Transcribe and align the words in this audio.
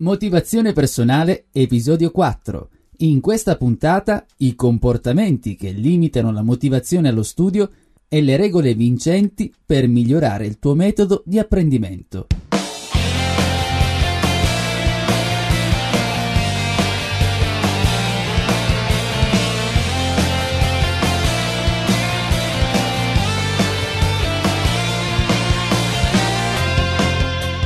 Motivazione 0.00 0.72
personale, 0.72 1.48
episodio 1.52 2.10
4. 2.10 2.70
In 3.00 3.20
questa 3.20 3.56
puntata 3.58 4.24
i 4.38 4.54
comportamenti 4.54 5.56
che 5.56 5.72
limitano 5.72 6.32
la 6.32 6.42
motivazione 6.42 7.10
allo 7.10 7.22
studio 7.22 7.70
e 8.08 8.22
le 8.22 8.38
regole 8.38 8.72
vincenti 8.72 9.52
per 9.66 9.88
migliorare 9.88 10.46
il 10.46 10.58
tuo 10.58 10.74
metodo 10.74 11.22
di 11.26 11.38
apprendimento. 11.38 12.28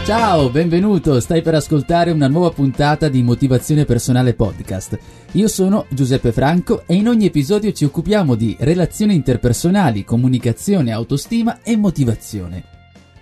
Ciao, 0.04 0.50
benvenuto, 0.50 1.18
stai 1.18 1.40
per 1.40 1.54
ascoltare 1.54 2.10
una 2.10 2.28
nuova 2.28 2.50
puntata 2.50 3.08
di 3.08 3.22
Motivazione 3.22 3.86
Personale 3.86 4.34
Podcast. 4.34 4.98
Io 5.32 5.48
sono 5.48 5.86
Giuseppe 5.88 6.30
Franco 6.30 6.82
e 6.86 6.94
in 6.94 7.08
ogni 7.08 7.24
episodio 7.24 7.72
ci 7.72 7.86
occupiamo 7.86 8.34
di 8.34 8.54
relazioni 8.60 9.14
interpersonali, 9.14 10.04
comunicazione, 10.04 10.92
autostima 10.92 11.62
e 11.62 11.78
motivazione. 11.78 12.64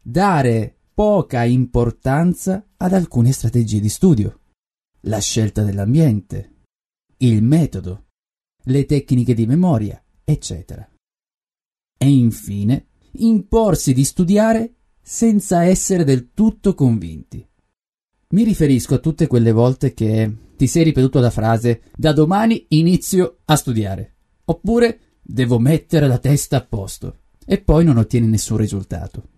Dare 0.00 0.76
poca 0.92 1.42
importanza 1.44 2.66
ad 2.76 2.92
alcune 2.92 3.32
strategie 3.32 3.80
di 3.80 3.88
studio. 3.88 4.40
La 5.06 5.18
scelta 5.18 5.62
dell'ambiente, 5.62 6.64
il 7.18 7.42
metodo, 7.42 8.04
le 8.64 8.84
tecniche 8.84 9.32
di 9.32 9.46
memoria, 9.46 10.02
eccetera. 10.22 10.86
E 11.98 12.08
infine, 12.08 12.88
imporsi 13.12 13.94
di 13.94 14.04
studiare 14.04 14.74
senza 15.00 15.64
essere 15.64 16.04
del 16.04 16.32
tutto 16.34 16.74
convinti. 16.74 17.46
Mi 18.28 18.42
riferisco 18.42 18.94
a 18.94 18.98
tutte 18.98 19.26
quelle 19.26 19.52
volte 19.52 19.94
che 19.94 20.45
ti 20.56 20.66
sei 20.66 20.84
ripetuto 20.84 21.20
la 21.20 21.30
frase 21.30 21.82
da 21.94 22.12
domani 22.12 22.66
inizio 22.70 23.38
a 23.44 23.56
studiare. 23.56 24.14
Oppure 24.46 25.00
devo 25.22 25.58
mettere 25.58 26.06
la 26.06 26.18
testa 26.18 26.56
a 26.58 26.66
posto 26.66 27.18
e 27.44 27.60
poi 27.60 27.84
non 27.84 27.96
ottieni 27.96 28.26
nessun 28.26 28.56
risultato. 28.56 29.28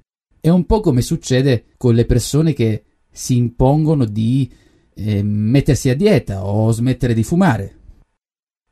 È 0.40 0.48
un 0.48 0.64
po' 0.64 0.80
come 0.80 1.02
succede 1.02 1.66
con 1.76 1.94
le 1.94 2.06
persone 2.06 2.52
che 2.52 2.84
si 3.10 3.36
impongono 3.36 4.04
di 4.04 4.50
eh, 4.94 5.22
mettersi 5.22 5.90
a 5.90 5.96
dieta 5.96 6.44
o 6.44 6.70
smettere 6.70 7.14
di 7.14 7.24
fumare. 7.24 7.76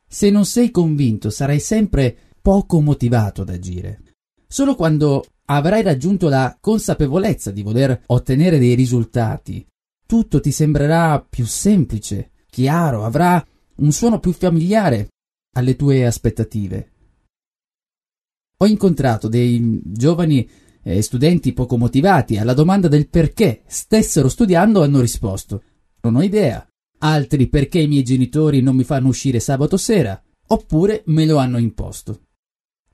Se 0.07 0.31
non 0.31 0.45
sei 0.45 0.71
convinto 0.71 1.31
sarai 1.31 1.59
sempre 1.59 2.17
poco 2.41 2.81
motivato 2.81 3.43
ad 3.43 3.49
agire. 3.49 4.03
Solo 4.47 4.77
quando 4.77 5.25
avrai 5.47 5.83
raggiunto 5.83 6.29
la 6.29 6.57
consapevolezza 6.61 7.51
di 7.51 7.63
voler 7.63 8.05
ottenere 8.07 8.59
dei 8.59 8.75
risultati, 8.75 9.67
tutto 10.07 10.41
ti 10.41 10.53
sembrerà 10.53 11.21
più 11.21 11.45
semplice 11.45 12.31
chiaro, 12.57 13.05
avrà 13.05 13.47
un 13.77 13.93
suono 13.93 14.19
più 14.19 14.33
familiare 14.33 15.09
alle 15.57 15.77
tue 15.77 16.07
aspettative. 16.07 16.93
Ho 18.57 18.67
incontrato 18.67 19.29
dei 19.29 19.83
giovani 19.85 20.49
eh, 20.83 21.03
studenti 21.03 21.53
poco 21.53 21.77
motivati 21.77 22.39
alla 22.39 22.55
domanda 22.55 22.89
del 22.89 23.11
perché 23.11 23.63
stessero 23.67 24.31
studiando 24.31 24.83
hanno 24.83 25.03
risposto 25.03 25.63
non 26.01 26.17
ho 26.17 26.23
idea. 26.23 26.67
Altri 27.01 27.49
perché 27.49 27.81
i 27.81 27.89
miei 27.89 28.03
genitori 28.03 28.63
non 28.63 28.75
mi 28.75 28.85
fanno 28.85 29.09
uscire 29.09 29.39
sabato 29.39 29.77
sera, 29.77 30.19
oppure 30.47 31.03
me 31.09 31.27
lo 31.27 31.37
hanno 31.37 31.59
imposto. 31.59 32.23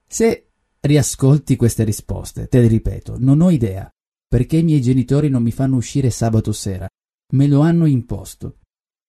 Se 0.04 0.48
riascolti 0.80 1.54
queste 1.54 1.84
risposte, 1.84 2.48
te 2.48 2.60
le 2.60 2.66
ripeto, 2.66 3.14
non 3.16 3.40
ho 3.40 3.50
idea 3.50 3.88
perché 4.26 4.56
i 4.56 4.64
miei 4.64 4.80
genitori 4.80 5.28
non 5.28 5.42
mi 5.42 5.52
fanno 5.52 5.76
uscire 5.76 6.10
sabato 6.10 6.50
sera, 6.50 6.88
me 7.34 7.46
lo 7.46 7.60
hanno 7.60 7.86
imposto 7.86 8.56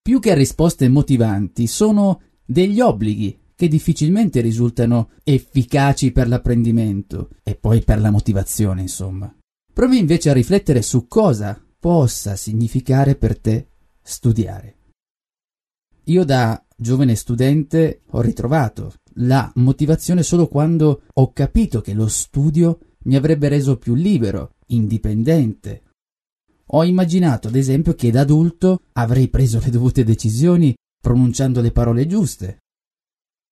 più 0.03 0.19
che 0.19 0.35
risposte 0.35 0.89
motivanti, 0.89 1.65
sono 1.65 2.21
degli 2.45 2.81
obblighi 2.81 3.39
che 3.55 3.69
difficilmente 3.69 4.41
risultano 4.41 5.11
efficaci 5.23 6.11
per 6.11 6.27
l'apprendimento 6.27 7.29
e 7.41 7.55
poi 7.55 7.81
per 7.81 8.01
la 8.01 8.11
motivazione, 8.11 8.81
insomma. 8.81 9.33
Provi 9.73 9.97
invece 9.97 10.29
a 10.29 10.33
riflettere 10.33 10.81
su 10.81 11.07
cosa 11.07 11.59
possa 11.79 12.35
significare 12.35 13.15
per 13.15 13.39
te 13.39 13.69
studiare. 14.01 14.77
Io 16.05 16.25
da 16.25 16.61
giovane 16.75 17.15
studente 17.15 18.01
ho 18.09 18.19
ritrovato 18.19 18.95
la 19.17 19.49
motivazione 19.55 20.21
solo 20.21 20.47
quando 20.47 21.03
ho 21.13 21.31
capito 21.31 21.79
che 21.79 21.93
lo 21.93 22.07
studio 22.07 22.79
mi 23.03 23.15
avrebbe 23.15 23.47
reso 23.47 23.77
più 23.77 23.95
libero, 23.95 24.55
indipendente, 24.67 25.83
ho 26.65 26.83
immaginato, 26.83 27.47
ad 27.47 27.55
esempio, 27.55 27.93
che 27.93 28.11
da 28.11 28.21
adulto 28.21 28.83
avrei 28.93 29.27
preso 29.27 29.59
le 29.63 29.69
dovute 29.69 30.03
decisioni 30.03 30.73
pronunciando 31.01 31.61
le 31.61 31.71
parole 31.71 32.07
giuste. 32.07 32.59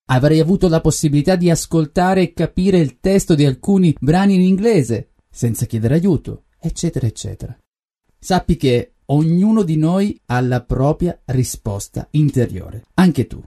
Avrei 0.10 0.40
avuto 0.40 0.68
la 0.68 0.82
possibilità 0.82 1.36
di 1.36 1.50
ascoltare 1.50 2.22
e 2.22 2.34
capire 2.34 2.80
il 2.80 3.00
testo 3.00 3.36
di 3.36 3.46
alcuni 3.46 3.96
brani 4.00 4.36
in 4.36 4.42
inglese 4.42 5.12
senza 5.30 5.66
chiedere 5.66 5.96
aiuto, 5.96 6.46
eccetera, 6.60 7.08
eccetera. 7.08 7.58
Sappi 8.20 8.56
che 8.56 8.96
ognuno 9.06 9.64
di 9.64 9.78
noi 9.78 10.20
ha 10.28 10.40
la 10.42 10.64
propria 10.64 11.20
risposta 11.26 12.08
interiore, 12.12 12.84
anche 12.96 13.28
tu. 13.28 13.44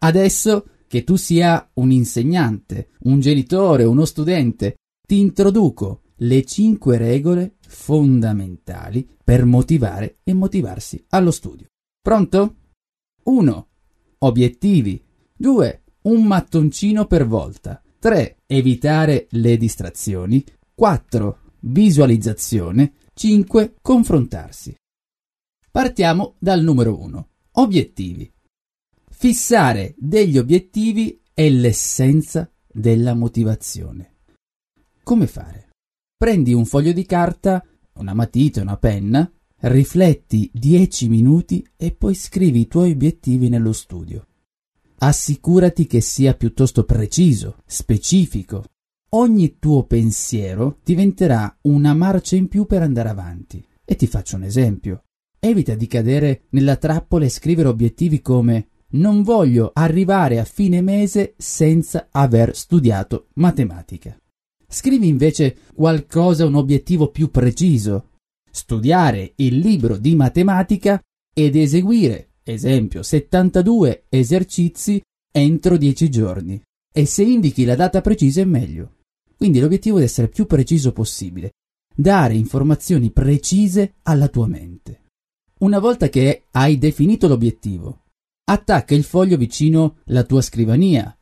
Adesso 0.00 0.66
che 0.86 1.04
tu 1.04 1.16
sia 1.16 1.70
un 1.74 1.90
insegnante, 1.90 2.90
un 3.00 3.20
genitore, 3.20 3.84
uno 3.84 4.04
studente, 4.04 4.76
ti 5.06 5.20
introduco 5.20 6.02
le 6.16 6.44
cinque 6.44 6.96
regole 6.96 7.56
fondamentali 7.78 9.08
per 9.22 9.44
motivare 9.44 10.16
e 10.24 10.34
motivarsi 10.34 11.02
allo 11.10 11.30
studio. 11.30 11.68
Pronto? 12.02 12.56
1. 13.22 13.68
Obiettivi. 14.18 15.02
2. 15.36 15.82
Un 16.02 16.24
mattoncino 16.24 17.06
per 17.06 17.26
volta. 17.26 17.80
3. 18.00 18.38
Evitare 18.46 19.28
le 19.30 19.56
distrazioni. 19.56 20.44
4. 20.74 21.38
Visualizzazione. 21.60 22.94
5. 23.14 23.76
Confrontarsi. 23.80 24.74
Partiamo 25.70 26.34
dal 26.38 26.62
numero 26.62 27.00
1. 27.00 27.28
Obiettivi. 27.52 28.30
Fissare 29.08 29.94
degli 29.96 30.36
obiettivi 30.36 31.20
è 31.32 31.48
l'essenza 31.48 32.50
della 32.66 33.14
motivazione. 33.14 34.16
Come 35.04 35.26
fare? 35.26 35.67
Prendi 36.18 36.52
un 36.52 36.64
foglio 36.64 36.92
di 36.92 37.06
carta, 37.06 37.64
una 37.98 38.12
matita 38.12 38.60
una 38.60 38.76
penna, 38.76 39.30
rifletti 39.60 40.50
10 40.52 41.08
minuti 41.08 41.64
e 41.76 41.92
poi 41.92 42.16
scrivi 42.16 42.62
i 42.62 42.66
tuoi 42.66 42.90
obiettivi 42.90 43.48
nello 43.48 43.72
studio. 43.72 44.26
Assicurati 44.98 45.86
che 45.86 46.00
sia 46.00 46.34
piuttosto 46.34 46.82
preciso, 46.82 47.58
specifico. 47.66 48.64
Ogni 49.10 49.60
tuo 49.60 49.84
pensiero 49.84 50.80
diventerà 50.82 51.56
una 51.62 51.94
marcia 51.94 52.34
in 52.34 52.48
più 52.48 52.66
per 52.66 52.82
andare 52.82 53.10
avanti. 53.10 53.64
E 53.84 53.94
ti 53.94 54.08
faccio 54.08 54.34
un 54.34 54.42
esempio. 54.42 55.04
Evita 55.38 55.76
di 55.76 55.86
cadere 55.86 56.46
nella 56.48 56.74
trappola 56.74 57.26
e 57.26 57.30
scrivere 57.30 57.68
obiettivi 57.68 58.20
come 58.20 58.70
non 58.90 59.22
voglio 59.22 59.70
arrivare 59.72 60.40
a 60.40 60.44
fine 60.44 60.82
mese 60.82 61.34
senza 61.36 62.08
aver 62.10 62.56
studiato 62.56 63.28
matematica. 63.34 64.18
Scrivi 64.70 65.08
invece 65.08 65.56
qualcosa, 65.74 66.44
un 66.44 66.54
obiettivo 66.54 67.10
più 67.10 67.30
preciso. 67.30 68.10
Studiare 68.50 69.32
il 69.36 69.58
libro 69.58 69.96
di 69.96 70.14
matematica 70.14 71.00
ed 71.34 71.56
eseguire 71.56 72.28
esempio 72.42 73.02
72 73.02 74.04
esercizi 74.08 75.00
entro 75.30 75.76
10 75.76 76.10
giorni 76.10 76.60
e 76.92 77.06
se 77.06 77.22
indichi 77.22 77.64
la 77.64 77.76
data 77.76 78.00
precisa 78.00 78.40
è 78.40 78.44
meglio. 78.44 78.96
Quindi 79.36 79.60
l'obiettivo 79.60 79.96
deve 79.96 80.08
essere 80.08 80.28
più 80.28 80.46
preciso 80.46 80.92
possibile, 80.92 81.52
dare 81.94 82.34
informazioni 82.34 83.10
precise 83.10 83.94
alla 84.02 84.28
tua 84.28 84.48
mente. 84.48 85.04
Una 85.60 85.78
volta 85.78 86.08
che 86.08 86.44
hai 86.50 86.78
definito 86.78 87.28
l'obiettivo, 87.28 88.04
attacca 88.44 88.94
il 88.94 89.04
foglio 89.04 89.36
vicino 89.36 89.98
alla 90.06 90.24
tua 90.24 90.40
scrivania, 90.40 91.16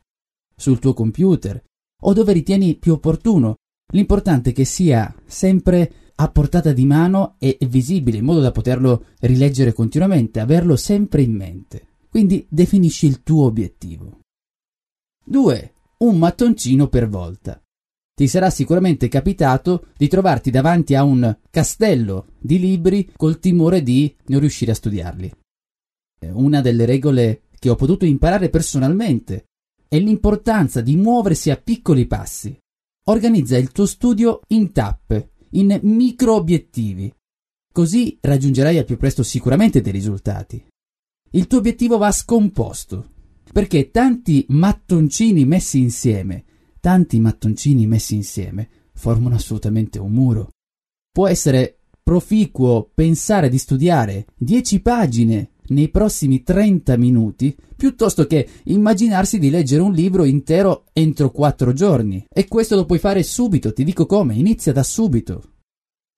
sul 0.55 0.79
tuo 0.79 0.93
computer 0.93 1.63
o 2.01 2.13
dove 2.13 2.33
ritieni 2.33 2.75
più 2.75 2.93
opportuno. 2.93 3.55
L'importante 3.93 4.49
è 4.49 4.53
che 4.53 4.65
sia 4.65 5.13
sempre 5.25 5.91
a 6.15 6.29
portata 6.29 6.73
di 6.73 6.85
mano 6.85 7.35
e 7.39 7.57
visibile 7.67 8.17
in 8.17 8.25
modo 8.25 8.39
da 8.39 8.51
poterlo 8.51 9.05
rileggere 9.19 9.73
continuamente, 9.73 10.39
averlo 10.39 10.75
sempre 10.75 11.21
in 11.21 11.33
mente. 11.33 11.87
Quindi 12.09 12.45
definisci 12.49 13.05
il 13.05 13.21
tuo 13.21 13.45
obiettivo. 13.45 14.19
2. 15.25 15.73
Un 15.99 16.17
mattoncino 16.17 16.87
per 16.87 17.07
volta. 17.07 17.61
Ti 18.15 18.27
sarà 18.27 18.49
sicuramente 18.49 19.07
capitato 19.09 19.89
di 19.95 20.07
trovarti 20.07 20.49
davanti 20.49 20.95
a 20.95 21.03
un 21.03 21.37
castello 21.51 22.29
di 22.39 22.57
libri 22.57 23.11
col 23.15 23.39
timore 23.39 23.83
di 23.83 24.15
non 24.27 24.39
riuscire 24.39 24.71
a 24.71 24.75
studiarli. 24.75 25.31
Una 26.31 26.61
delle 26.61 26.85
regole 26.85 27.43
che 27.59 27.69
ho 27.69 27.75
potuto 27.75 28.05
imparare 28.05 28.49
personalmente 28.49 29.46
è 29.87 29.99
l'importanza 29.99 30.81
di 30.81 30.95
muoversi 30.95 31.49
a 31.49 31.57
piccoli 31.57 32.05
passi. 32.05 32.57
Organizza 33.05 33.57
il 33.57 33.71
tuo 33.71 33.85
studio 33.85 34.41
in 34.47 34.71
tappe, 34.71 35.31
in 35.51 35.79
micro 35.83 36.35
obiettivi. 36.35 37.13
Così 37.71 38.17
raggiungerai 38.19 38.77
al 38.77 38.85
più 38.85 38.97
presto 38.97 39.23
sicuramente 39.23 39.81
dei 39.81 39.91
risultati. 39.91 40.63
Il 41.31 41.47
tuo 41.47 41.59
obiettivo 41.59 41.97
va 41.97 42.11
scomposto, 42.11 43.11
perché 43.51 43.91
tanti 43.91 44.45
mattoncini 44.49 45.45
messi 45.45 45.79
insieme, 45.79 46.43
tanti 46.79 47.19
mattoncini 47.19 47.85
messi 47.85 48.15
insieme, 48.15 48.69
formano 48.93 49.35
assolutamente 49.35 49.99
un 49.99 50.11
muro. 50.11 50.49
Può 51.11 51.27
essere 51.27 51.79
proficuo 52.01 52.89
pensare 52.93 53.49
di 53.49 53.57
studiare 53.57 54.27
10 54.37 54.81
pagine 54.81 55.51
nei 55.69 55.89
prossimi 55.89 56.43
30 56.43 56.97
minuti 56.97 57.55
piuttosto 57.75 58.25
che 58.25 58.47
immaginarsi 58.65 59.39
di 59.39 59.49
leggere 59.49 59.81
un 59.81 59.93
libro 59.93 60.23
intero 60.23 60.85
entro 60.93 61.31
4 61.31 61.73
giorni. 61.73 62.25
E 62.29 62.47
questo 62.47 62.75
lo 62.75 62.85
puoi 62.85 62.99
fare 62.99 63.23
subito, 63.23 63.73
ti 63.73 63.83
dico 63.83 64.05
come, 64.05 64.35
inizia 64.35 64.73
da 64.73 64.83
subito. 64.83 65.43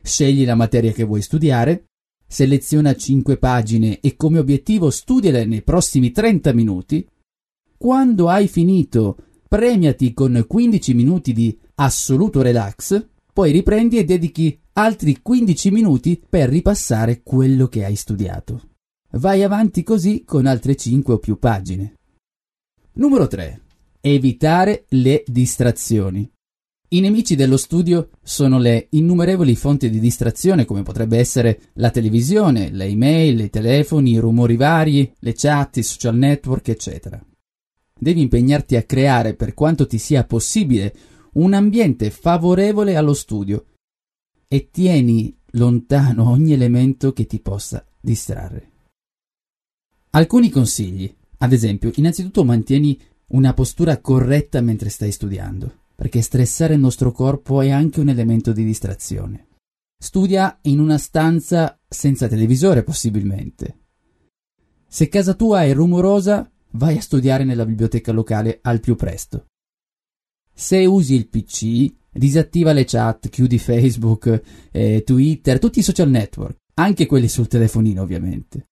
Scegli 0.01 0.46
la 0.46 0.56
materia 0.56 0.92
che 0.92 1.04
vuoi 1.04 1.22
studiare, 1.22 1.86
seleziona 2.25 2.96
5 2.96 3.38
pagine 3.38 4.00
e 4.00 4.16
come 4.16 4.40
obiettivo 4.40 4.90
studiale 4.90 5.46
nei 5.46 5.62
prossimi 5.62 6.12
30 6.12 6.54
minuti. 6.54 7.06
Quando 7.78 8.30
hai 8.30 8.48
finito, 8.48 9.18
premiati 9.48 10.13
con 10.13 10.46
15 10.48 10.94
minuti 10.94 11.34
di 11.34 11.57
assoluto 11.75 12.42
relax, 12.42 13.06
poi 13.34 13.51
riprendi 13.51 13.98
e 13.98 14.04
dedichi 14.04 14.60
altri 14.74 15.22
15 15.22 15.72
minuti 15.72 16.22
per 16.30 16.50
ripassare 16.50 17.22
quello 17.24 17.68
che 17.68 17.84
hai 17.84 17.96
studiato. 17.96 18.69
Vai 19.13 19.41
avanti 19.41 19.81
così 19.81 20.23
con 20.23 20.45
altre 20.45 20.75
5 20.75 21.15
o 21.15 21.17
più 21.17 21.39
pagine. 21.39 21.95
Numero 22.94 23.25
3. 23.25 23.61
Evitare 24.01 24.85
le 24.89 25.23
distrazioni. 25.25 26.31
I 26.89 27.00
nemici 27.00 27.35
dello 27.35 27.57
studio 27.57 28.09
sono 28.21 28.59
le 28.59 28.85
innumerevoli 28.91 29.56
fonti 29.56 29.89
di 29.89 30.00
distrazione 30.00 30.65
come 30.65 30.83
potrebbe 30.83 31.17
essere 31.17 31.71
la 31.73 31.89
televisione, 31.89 32.69
le 32.69 32.85
email, 32.85 33.39
i 33.39 33.50
telefoni, 33.50 34.11
i 34.11 34.19
rumori 34.19 34.56
vari, 34.56 35.12
le 35.19 35.33
chat, 35.33 35.77
i 35.77 35.83
social 35.83 36.15
network, 36.15 36.67
eccetera. 36.67 37.19
Devi 37.97 38.21
impegnarti 38.21 38.75
a 38.75 38.83
creare, 38.83 39.33
per 39.33 39.55
quanto 39.55 39.88
ti 39.88 39.97
sia 39.97 40.23
possibile, 40.23 40.95
un 41.33 41.53
ambiente 41.53 42.12
favorevole 42.12 42.95
allo 42.95 43.13
studio 43.13 43.65
e 44.47 44.69
tieni 44.69 45.35
lontano 45.53 46.29
ogni 46.29 46.53
elemento 46.53 47.12
che 47.12 47.25
ti 47.25 47.39
possa 47.39 47.83
distrarre. 48.00 48.69
Alcuni 50.11 50.50
consigli. 50.50 51.13
Ad 51.41 51.53
esempio, 51.53 51.91
innanzitutto 51.95 52.44
mantieni 52.44 53.00
una 53.27 53.53
postura 53.53 54.00
corretta 54.00 54.59
mentre 54.59 54.89
stai 54.89 55.11
studiando, 55.11 55.71
perché 55.95 56.21
stressare 56.21 56.73
il 56.73 56.79
nostro 56.79 57.11
corpo 57.11 57.61
è 57.61 57.69
anche 57.69 58.00
un 58.00 58.09
elemento 58.09 58.51
di 58.51 58.65
distrazione. 58.65 59.47
Studia 60.01 60.57
in 60.63 60.79
una 60.79 60.97
stanza 60.97 61.79
senza 61.88 62.27
televisore, 62.27 62.83
possibilmente. 62.83 63.77
Se 64.88 65.07
casa 65.09 65.35
tua 65.35 65.63
è 65.63 65.73
rumorosa, 65.73 66.50
vai 66.71 66.97
a 66.97 67.01
studiare 67.01 67.44
nella 67.44 67.65
biblioteca 67.65 68.12
locale 68.12 68.59
al 68.63 68.79
più 68.79 68.95
presto. 68.95 69.45
Se 70.51 70.83
usi 70.85 71.13
il 71.13 71.27
PC, 71.27 71.94
disattiva 72.12 72.73
le 72.73 72.85
chat, 72.85 73.29
chiudi 73.29 73.59
Facebook, 73.59 74.41
eh, 74.71 75.03
Twitter, 75.05 75.60
tutti 75.60 75.79
i 75.79 75.84
social 75.84 76.10
network, 76.10 76.57
anche 76.74 77.05
quelli 77.05 77.27
sul 77.27 77.48
telefonino 77.48 78.01
ovviamente. 78.01 78.68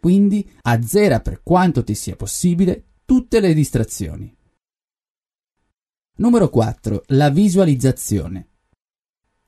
Quindi 0.00 0.48
azzera 0.62 1.20
per 1.20 1.42
quanto 1.42 1.84
ti 1.84 1.94
sia 1.94 2.16
possibile 2.16 2.84
tutte 3.04 3.40
le 3.40 3.54
distrazioni. 3.54 4.34
Numero 6.18 6.48
4. 6.48 7.04
La 7.08 7.30
visualizzazione. 7.30 8.48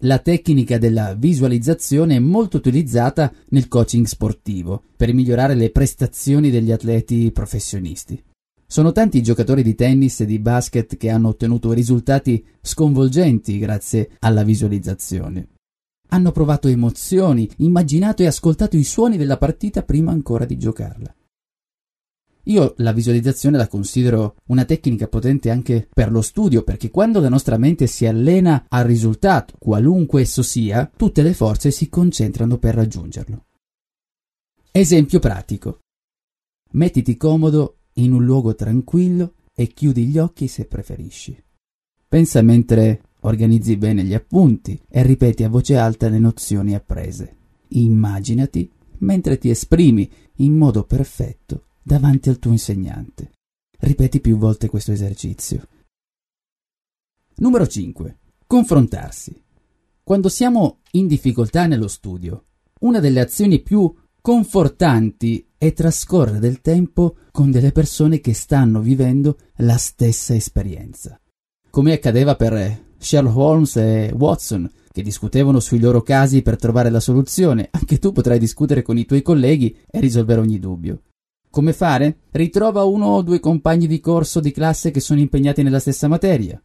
La 0.02 0.18
tecnica 0.18 0.78
della 0.78 1.14
visualizzazione 1.14 2.16
è 2.16 2.20
molto 2.20 2.56
utilizzata 2.56 3.32
nel 3.48 3.66
coaching 3.66 4.06
sportivo 4.06 4.84
per 4.96 5.12
migliorare 5.12 5.54
le 5.54 5.70
prestazioni 5.70 6.50
degli 6.50 6.70
atleti 6.70 7.32
professionisti. 7.32 8.22
Sono 8.64 8.92
tanti 8.92 9.18
i 9.18 9.22
giocatori 9.22 9.62
di 9.62 9.74
tennis 9.74 10.20
e 10.20 10.26
di 10.26 10.38
basket 10.38 10.96
che 10.98 11.08
hanno 11.08 11.28
ottenuto 11.28 11.72
risultati 11.72 12.44
sconvolgenti 12.60 13.58
grazie 13.58 14.10
alla 14.20 14.44
visualizzazione. 14.44 15.48
Hanno 16.08 16.32
provato 16.32 16.68
emozioni, 16.68 17.48
immaginato 17.58 18.22
e 18.22 18.26
ascoltato 18.26 18.76
i 18.76 18.84
suoni 18.84 19.16
della 19.16 19.36
partita 19.36 19.82
prima 19.82 20.10
ancora 20.10 20.44
di 20.44 20.56
giocarla. 20.56 21.14
Io 22.44 22.72
la 22.78 22.92
visualizzazione 22.92 23.58
la 23.58 23.68
considero 23.68 24.36
una 24.46 24.64
tecnica 24.64 25.06
potente 25.06 25.50
anche 25.50 25.86
per 25.92 26.10
lo 26.10 26.22
studio, 26.22 26.62
perché 26.62 26.90
quando 26.90 27.20
la 27.20 27.28
nostra 27.28 27.58
mente 27.58 27.86
si 27.86 28.06
allena 28.06 28.64
al 28.68 28.86
risultato, 28.86 29.54
qualunque 29.58 30.22
esso 30.22 30.42
sia, 30.42 30.90
tutte 30.96 31.22
le 31.22 31.34
forze 31.34 31.70
si 31.70 31.90
concentrano 31.90 32.56
per 32.56 32.74
raggiungerlo. 32.74 33.44
Esempio 34.70 35.18
pratico. 35.18 35.80
Mettiti 36.70 37.18
comodo 37.18 37.80
in 37.94 38.12
un 38.12 38.24
luogo 38.24 38.54
tranquillo 38.54 39.34
e 39.54 39.66
chiudi 39.66 40.06
gli 40.06 40.18
occhi 40.18 40.48
se 40.48 40.64
preferisci. 40.64 41.42
Pensa 42.08 42.40
mentre 42.40 43.02
Organizzi 43.20 43.76
bene 43.76 44.04
gli 44.04 44.14
appunti 44.14 44.80
e 44.88 45.02
ripeti 45.02 45.42
a 45.44 45.48
voce 45.48 45.76
alta 45.76 46.08
le 46.08 46.18
nozioni 46.18 46.74
apprese. 46.74 47.36
Immaginati 47.68 48.70
mentre 48.98 49.38
ti 49.38 49.50
esprimi 49.50 50.10
in 50.36 50.56
modo 50.56 50.84
perfetto 50.84 51.66
davanti 51.82 52.28
al 52.28 52.38
tuo 52.38 52.52
insegnante. 52.52 53.32
Ripeti 53.78 54.20
più 54.20 54.36
volte 54.36 54.68
questo 54.68 54.92
esercizio. 54.92 55.66
Numero 57.36 57.66
5. 57.66 58.18
Confrontarsi. 58.46 59.40
Quando 60.02 60.28
siamo 60.28 60.80
in 60.92 61.06
difficoltà 61.06 61.66
nello 61.66 61.88
studio, 61.88 62.44
una 62.80 62.98
delle 62.98 63.20
azioni 63.20 63.60
più 63.60 63.92
confortanti 64.20 65.46
è 65.56 65.72
trascorrere 65.72 66.38
del 66.38 66.60
tempo 66.60 67.16
con 67.30 67.50
delle 67.50 67.72
persone 67.72 68.20
che 68.20 68.32
stanno 68.32 68.80
vivendo 68.80 69.38
la 69.56 69.76
stessa 69.76 70.34
esperienza. 70.34 71.20
come 71.70 71.92
accadeva 71.92 72.34
per 72.34 72.86
Sherlock 72.98 73.36
Holmes 73.36 73.76
e 73.76 74.12
Watson, 74.16 74.70
che 74.92 75.02
discutevano 75.02 75.60
sui 75.60 75.78
loro 75.78 76.02
casi 76.02 76.42
per 76.42 76.56
trovare 76.56 76.90
la 76.90 77.00
soluzione, 77.00 77.68
anche 77.70 77.98
tu 77.98 78.12
potrai 78.12 78.38
discutere 78.38 78.82
con 78.82 78.98
i 78.98 79.06
tuoi 79.06 79.22
colleghi 79.22 79.76
e 79.88 80.00
risolvere 80.00 80.40
ogni 80.40 80.58
dubbio. 80.58 81.02
Come 81.50 81.72
fare? 81.72 82.18
Ritrova 82.32 82.84
uno 82.84 83.06
o 83.06 83.22
due 83.22 83.40
compagni 83.40 83.86
di 83.86 84.00
corso 84.00 84.40
di 84.40 84.50
classe 84.50 84.90
che 84.90 85.00
sono 85.00 85.20
impegnati 85.20 85.62
nella 85.62 85.78
stessa 85.78 86.08
materia. 86.08 86.62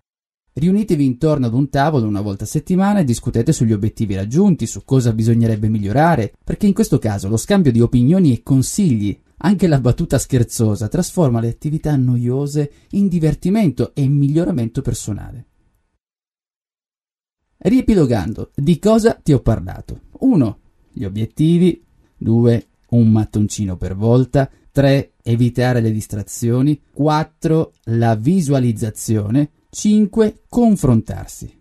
Riunitevi 0.56 1.06
intorno 1.06 1.48
ad 1.48 1.54
un 1.54 1.70
tavolo 1.70 2.06
una 2.06 2.22
volta 2.22 2.44
a 2.44 2.48
settimana 2.48 3.00
e 3.00 3.04
discutete 3.04 3.52
sugli 3.52 3.74
obiettivi 3.74 4.14
raggiunti, 4.14 4.68
su 4.68 4.84
cosa 4.84 5.14
bisognerebbe 5.14 5.68
migliorare, 5.68 6.34
perché 6.44 6.68
in 6.68 6.74
questo 6.74 7.00
caso 7.00 7.28
lo 7.28 7.38
scambio 7.38 7.72
di 7.72 7.82
opinioni 7.82 8.34
e 8.34 8.44
consigli, 8.44 9.20
anche 9.38 9.68
la 9.68 9.80
battuta 9.80 10.20
scherzosa, 10.20 10.88
trasforma 10.90 11.40
le 11.40 11.50
attività 11.50 11.96
noiose 11.96 12.72
in 12.92 13.08
divertimento 13.08 13.96
e 13.96 14.04
in 14.04 14.16
miglioramento 14.16 14.82
personale. 14.82 15.48
Riepilogando, 17.66 18.52
di 18.54 18.78
cosa 18.78 19.14
ti 19.14 19.32
ho 19.32 19.40
parlato? 19.40 20.02
1. 20.20 20.60
Gli 20.92 21.06
obiettivi. 21.06 21.82
2. 22.18 22.68
Un 22.90 23.10
mattoncino 23.10 23.78
per 23.78 23.96
volta. 23.96 24.52
3. 24.70 25.14
Evitare 25.24 25.80
le 25.80 25.94
distrazioni. 25.94 26.82
4. 26.92 27.72
La 27.86 28.16
visualizzazione. 28.16 29.52
5. 29.70 30.42
Confrontarsi. 30.50 31.58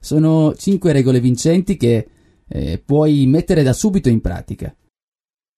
Sono 0.00 0.54
5 0.54 0.92
regole 0.92 1.20
vincenti 1.20 1.76
che 1.76 2.08
eh, 2.48 2.82
puoi 2.82 3.26
mettere 3.26 3.62
da 3.62 3.74
subito 3.74 4.08
in 4.08 4.22
pratica. 4.22 4.74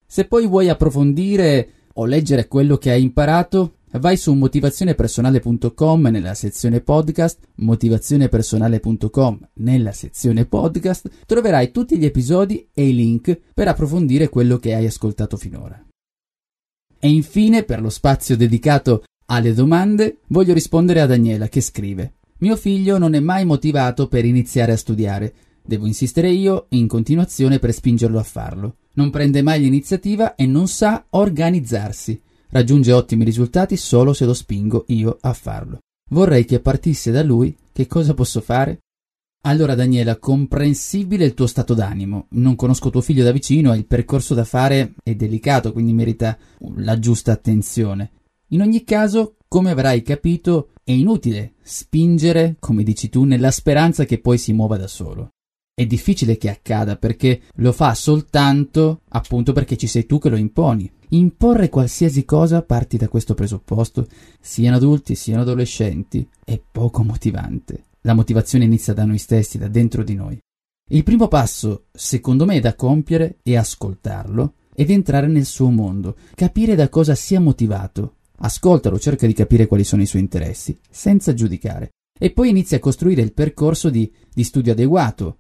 Se 0.05 0.25
poi 0.25 0.49
vuoi 0.49 0.69
approfondire 0.69 1.71
o 1.95 2.05
leggere 2.05 2.49
quello 2.49 2.79
che 2.79 2.91
hai 2.91 3.03
imparato, 3.03 3.78
vai 3.93 4.17
su 4.17 4.33
motivazionepersonale.com 4.35 6.07
nella 6.09 6.35
sezione 6.35 6.81
podcast, 6.81 7.39
motivazionepersonale.com 7.57 9.49
nella 9.55 9.93
sezione 9.93 10.45
podcast, 10.45 11.09
troverai 11.27 11.71
tutti 11.71 11.99
gli 11.99 12.05
episodi 12.05 12.69
e 12.73 12.89
i 12.89 12.95
link 12.95 13.41
per 13.55 13.69
approfondire 13.69 14.29
quello 14.29 14.59
che 14.59 14.75
hai 14.75 14.87
ascoltato 14.87 15.37
finora. 15.37 15.83
E 17.01 17.09
infine, 17.09 17.63
per 17.63 17.81
lo 17.81 17.91
spazio 17.91 18.37
dedicato 18.37 19.05
alle 19.27 19.55
domande 19.55 20.19
voglio 20.29 20.55
rispondere 20.55 21.01
a 21.01 21.07
Daniela 21.07 21.49
che 21.49 21.61
scrive 21.61 22.15
Mio 22.39 22.57
figlio 22.57 22.99
non 22.99 23.15
è 23.15 23.21
mai 23.21 23.45
motivato 23.45 24.07
per 24.07 24.25
iniziare 24.25 24.73
a 24.73 24.77
studiare. 24.77 25.35
Devo 25.65 25.87
insistere 25.87 26.31
io 26.31 26.67
in 26.71 26.87
continuazione 26.87 27.59
per 27.59 27.73
spingerlo 27.73 28.19
a 28.19 28.23
farlo. 28.23 28.77
Non 28.95 29.11
prende 29.11 29.43
mai 29.43 29.61
l'iniziativa 29.61 30.35
e 30.35 30.47
non 30.47 30.69
sa 30.69 31.07
organizzarsi. 31.11 32.21
Raggiunge 32.51 32.93
ottimi 32.93 33.25
risultati 33.25 33.77
solo 33.77 34.13
se 34.13 34.25
lo 34.25 34.33
spingo 34.33 34.85
io 34.89 35.19
a 35.21 35.33
farlo. 35.33 35.81
Vorrei 36.11 36.45
che 36.45 36.61
partisse 36.61 37.11
da 37.11 37.23
lui. 37.23 37.55
Che 37.73 37.87
cosa 37.87 38.15
posso 38.15 38.41
fare? 38.41 38.81
Allora 39.43 39.75
Daniela, 39.75 40.17
comprensibile 40.17 41.25
il 41.25 41.35
tuo 41.35 41.47
stato 41.47 41.75
d'animo. 41.75 42.27
Non 42.31 42.57
conosco 42.57 42.91
tuo 42.91 43.01
figlio 43.01 43.23
da 43.23 43.33
vicino 43.33 43.73
e 43.73 43.77
il 43.77 43.87
percorso 43.87 44.35
da 44.35 44.45
fare 44.45 44.95
è 45.03 45.15
delicato, 45.15 45.73
quindi 45.73 45.93
merita 45.93 46.37
la 46.77 46.99
giusta 46.99 47.33
attenzione. 47.33 48.11
In 48.49 48.63
ogni 48.63 48.83
caso, 48.83 49.37
come 49.47 49.71
avrai 49.71 50.03
capito, 50.03 50.71
è 50.83 50.93
inutile 50.93 51.55
spingere, 51.63 52.57
come 52.59 52.83
dici 52.83 53.11
tu, 53.11 53.25
nella 53.25 53.51
speranza 53.51 54.05
che 54.07 54.21
poi 54.21 54.39
si 54.39 54.53
muova 54.55 54.79
da 54.79 54.87
solo. 54.87 55.35
È 55.79 55.87
difficile 55.87 56.37
che 56.39 56.51
accada 56.51 56.97
perché 56.97 57.43
lo 57.59 57.71
fa 57.71 57.95
soltanto 57.95 59.03
appunto 59.11 59.53
perché 59.53 59.77
ci 59.77 59.87
sei 59.87 60.07
tu 60.07 60.19
che 60.19 60.29
lo 60.29 60.35
imponi. 60.35 60.91
Imporre 61.11 61.69
qualsiasi 61.69 62.25
cosa 62.25 62.63
parti 62.63 62.97
da 62.97 63.07
questo 63.07 63.35
presupposto, 63.35 64.09
siano 64.41 64.75
adulti, 64.75 65.15
siano 65.15 65.43
adolescenti, 65.43 66.29
è 66.45 66.61
poco 66.69 67.05
motivante. 67.05 67.85
La 68.01 68.15
motivazione 68.15 68.65
inizia 68.65 68.93
da 68.93 69.05
noi 69.05 69.19
stessi, 69.19 69.57
da 69.57 69.69
dentro 69.69 70.03
di 70.03 70.17
noi. 70.17 70.37
Il 70.91 71.05
primo 71.05 71.29
passo, 71.29 71.85
secondo 71.93 72.45
me, 72.45 72.59
da 72.59 72.75
compiere 72.75 73.37
è 73.45 73.55
ascoltarlo 73.55 74.55
ed 74.75 74.91
entrare 74.91 75.29
nel 75.29 75.45
suo 75.45 75.71
mondo, 75.71 76.17
capire 76.35 76.75
da 76.75 76.89
cosa 76.89 77.15
sia 77.15 77.39
motivato 77.39 78.15
Ascoltalo, 78.41 78.99
cerca 78.99 79.29
di 79.29 79.33
capire 79.33 79.67
quali 79.67 79.85
sono 79.85 80.03
i 80.03 80.07
suoi 80.07 80.23
interessi, 80.23 80.77
senza 80.91 81.35
giudicare, 81.35 81.91
e 82.19 82.31
poi 82.31 82.51
inizia 82.51 82.79
a 82.79 82.81
costruire 82.81 83.23
il 83.23 83.33
percorso 83.33 83.91
di, 83.91 84.13
di 84.33 84.43
studio 84.45 84.73
adeguato. 84.73 85.39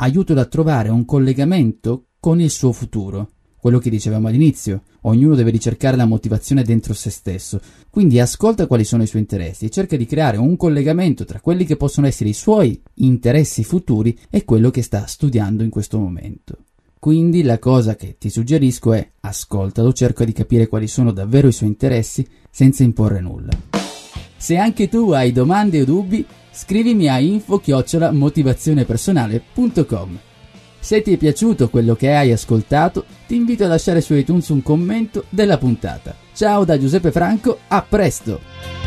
Aiutalo 0.00 0.38
a 0.38 0.44
trovare 0.44 0.90
un 0.90 1.04
collegamento 1.04 2.10
con 2.20 2.40
il 2.40 2.50
suo 2.50 2.70
futuro. 2.70 3.30
Quello 3.56 3.80
che 3.80 3.90
dicevamo 3.90 4.28
all'inizio, 4.28 4.82
ognuno 5.02 5.34
deve 5.34 5.50
ricercare 5.50 5.96
la 5.96 6.04
motivazione 6.04 6.62
dentro 6.62 6.94
se 6.94 7.10
stesso, 7.10 7.60
quindi 7.90 8.20
ascolta 8.20 8.68
quali 8.68 8.84
sono 8.84 9.02
i 9.02 9.08
suoi 9.08 9.22
interessi 9.22 9.64
e 9.64 9.70
cerca 9.70 9.96
di 9.96 10.06
creare 10.06 10.36
un 10.36 10.56
collegamento 10.56 11.24
tra 11.24 11.40
quelli 11.40 11.64
che 11.64 11.76
possono 11.76 12.06
essere 12.06 12.30
i 12.30 12.34
suoi 12.34 12.80
interessi 12.94 13.64
futuri 13.64 14.16
e 14.30 14.44
quello 14.44 14.70
che 14.70 14.82
sta 14.82 15.04
studiando 15.04 15.64
in 15.64 15.70
questo 15.70 15.98
momento. 15.98 16.58
Quindi 17.00 17.42
la 17.42 17.58
cosa 17.58 17.96
che 17.96 18.14
ti 18.18 18.30
suggerisco 18.30 18.92
è 18.92 19.10
ascoltalo, 19.18 19.92
cerca 19.92 20.24
di 20.24 20.32
capire 20.32 20.68
quali 20.68 20.86
sono 20.86 21.10
davvero 21.10 21.48
i 21.48 21.52
suoi 21.52 21.70
interessi 21.70 22.24
senza 22.52 22.84
imporre 22.84 23.20
nulla. 23.20 23.67
Se 24.38 24.56
anche 24.56 24.88
tu 24.88 25.10
hai 25.10 25.32
domande 25.32 25.80
o 25.80 25.84
dubbi, 25.84 26.24
scrivimi 26.52 27.08
a 27.08 27.18
info-motivazionepersonale.com. 27.18 30.18
Se 30.78 31.02
ti 31.02 31.12
è 31.12 31.16
piaciuto 31.16 31.68
quello 31.68 31.96
che 31.96 32.14
hai 32.14 32.30
ascoltato, 32.30 33.04
ti 33.26 33.34
invito 33.34 33.64
a 33.64 33.68
lasciare 33.68 34.00
su 34.00 34.14
iTunes 34.14 34.48
un 34.50 34.62
commento 34.62 35.24
della 35.28 35.58
puntata. 35.58 36.14
Ciao 36.32 36.64
da 36.64 36.78
Giuseppe 36.78 37.10
Franco, 37.10 37.58
a 37.66 37.82
presto! 37.82 38.86